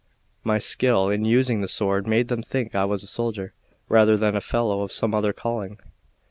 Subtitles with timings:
[0.43, 3.53] My skill in using the sword made them think I was a soldier
[3.87, 5.77] rather than a fellow of some other calling.